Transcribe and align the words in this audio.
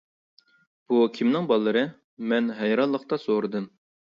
بۇ 0.93 1.01
كىمنىڭ 1.17 1.49
بالىلىرى؟ 1.51 1.83
مەن 2.33 2.49
ھەيرانلىقتا 2.63 3.21
سورىدىم. 3.27 3.71